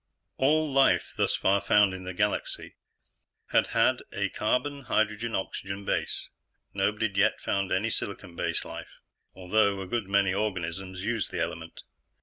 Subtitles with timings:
[0.37, 2.73] All life thus far found in the galaxy
[3.51, 6.27] had had a carbon hydrogen oxygen base.
[6.73, 8.97] Nobody'd yet found any silicon based life,
[9.35, 11.83] although a good many organisms used the element.